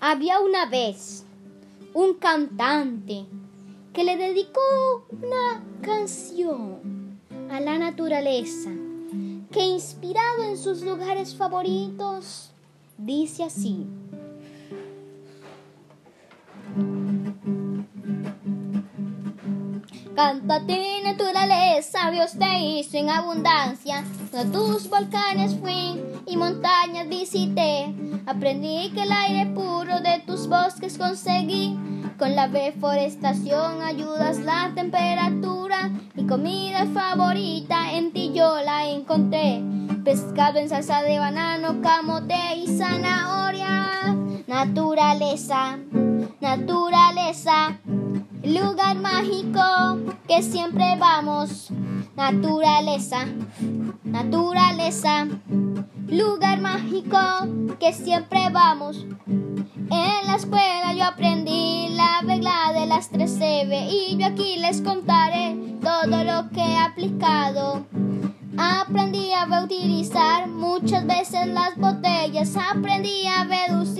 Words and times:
Había 0.00 0.40
una 0.40 0.66
vez 0.66 1.24
un 1.92 2.14
cantante 2.14 3.26
que 3.92 4.04
le 4.04 4.16
dedicó 4.16 4.60
una 5.10 5.64
canción 5.82 7.18
a 7.50 7.60
la 7.60 7.78
naturaleza 7.78 8.70
que 9.50 9.64
inspirado 9.64 10.44
en 10.44 10.56
sus 10.56 10.82
lugares 10.82 11.34
favoritos 11.34 12.50
dice 12.96 13.44
así. 13.44 13.86
Cántate 20.14 20.88
naturaleza, 21.04 22.10
Dios 22.10 22.32
te 22.36 22.58
hizo 22.60 22.96
en 22.96 23.08
abundancia. 23.08 24.04
A 24.36 24.44
tus 24.44 24.90
volcanes 24.90 25.54
fui 25.60 26.02
y 26.26 26.36
montañas 26.36 27.08
visité. 27.08 27.77
Aprendí 28.28 28.90
que 28.90 29.04
el 29.04 29.10
aire 29.10 29.46
puro 29.54 30.00
de 30.00 30.22
tus 30.26 30.48
bosques 30.48 30.98
conseguí. 30.98 31.78
Con 32.18 32.36
la 32.36 32.46
deforestación 32.46 33.80
ayudas 33.80 34.40
la 34.40 34.70
temperatura. 34.74 35.90
Mi 36.14 36.26
comida 36.26 36.84
favorita 36.92 37.94
en 37.94 38.12
ti 38.12 38.32
yo 38.34 38.60
la 38.62 38.86
encontré. 38.86 39.62
Pescado 40.04 40.58
en 40.58 40.68
salsa 40.68 41.00
de 41.04 41.18
banano, 41.18 41.80
camote 41.80 42.36
y 42.54 42.66
zanahoria. 42.66 44.14
Naturaleza, 44.46 45.78
naturaleza 46.38 47.78
lugar 48.44 48.96
mágico 48.96 49.98
que 50.26 50.42
siempre 50.42 50.96
vamos. 50.98 51.70
Naturaleza, 52.16 53.26
naturaleza, 54.04 55.28
que 57.78 57.92
siempre 57.92 58.48
vamos. 58.50 59.06
En 59.26 60.26
la 60.26 60.36
escuela 60.36 60.92
yo 60.94 61.04
aprendí 61.04 61.88
la 61.90 62.20
regla 62.22 62.72
de 62.72 62.86
las 62.86 63.10
tres 63.10 63.32
CB 63.38 63.88
y 63.90 64.16
yo 64.18 64.26
aquí 64.26 64.56
les 64.56 64.80
contaré 64.82 65.56
todo 65.80 66.24
lo 66.24 66.50
que 66.50 66.60
he 66.60 66.76
aplicado. 66.76 67.86
Aprendí 68.56 69.32
a 69.32 69.44
reutilizar 69.44 70.48
muchas 70.48 71.06
veces 71.06 71.46
las 71.46 71.76
botellas, 71.76 72.56
aprendí 72.56 73.26
a 73.26 73.44
reducir 73.44 73.97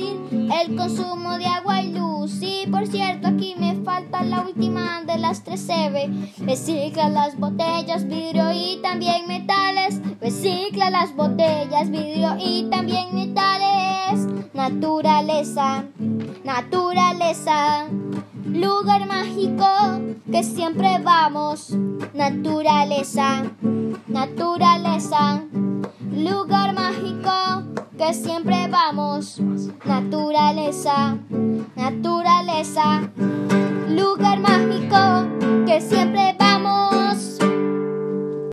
el 0.63 0.77
consumo 0.77 1.39
de 1.39 1.47
agua 1.47 1.83
y 1.83 1.93
luz. 1.93 2.39
Y 2.41 2.67
por 2.67 2.87
cierto, 2.87 3.29
aquí 3.29 3.55
me 3.59 3.75
falta 3.77 4.23
la 4.23 4.41
última 4.41 5.03
de 5.03 5.19
las 5.19 5.45
tres 5.45 5.67
CB. 5.67 6.47
Recicla 6.47 7.09
las 7.09 7.39
botellas, 7.39 8.07
vidrio 8.07 8.53
y 8.53 8.81
también 8.83 9.27
metales. 9.27 10.01
Recicla 10.21 10.91
las 10.91 11.15
botellas, 11.15 11.91
vidrio 11.91 12.37
y 12.39 12.65
también 12.71 13.15
metales. 13.15 14.27
Naturaleza, 14.55 15.85
naturaleza 16.45 17.87
lugar 18.53 19.07
mágico 19.07 19.67
que 20.31 20.43
siempre 20.43 20.99
vamos. 21.03 21.71
Naturaleza, 22.15 23.45
naturaleza, 24.09 25.43
lugar 26.11 26.75
mágico 26.75 27.48
que 27.99 28.15
siempre 28.15 28.69
vamos. 28.69 29.41
Naturaleza, 29.85 31.19
naturaleza, 31.77 33.11
lugar 33.89 34.39
mágico 34.41 35.67
que 35.67 35.81
siempre. 35.81 36.18